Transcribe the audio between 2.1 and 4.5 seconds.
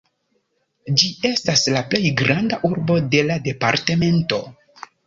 granda urbo de la departemento.